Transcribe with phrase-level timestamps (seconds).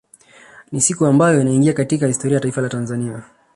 [0.71, 3.23] Ni siku ambayo inaingia katika historia ya taifa la Tanzania